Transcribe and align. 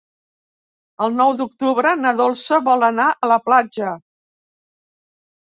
El 1.07 1.13
nou 1.19 1.33
d'octubre 1.41 1.91
na 2.05 2.13
Dolça 2.21 2.59
vol 2.69 2.87
anar 2.89 3.07
a 3.13 3.31
la 3.33 3.39
platja. 3.45 3.93